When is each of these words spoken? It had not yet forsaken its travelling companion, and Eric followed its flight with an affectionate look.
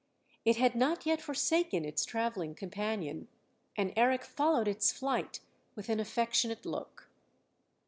It 0.45 0.55
had 0.55 0.73
not 0.73 1.05
yet 1.05 1.21
forsaken 1.21 1.85
its 1.85 2.05
travelling 2.05 2.55
companion, 2.55 3.27
and 3.75 3.93
Eric 3.95 4.23
followed 4.25 4.67
its 4.67 4.91
flight 4.91 5.41
with 5.75 5.89
an 5.89 5.99
affectionate 5.99 6.65
look. 6.65 7.07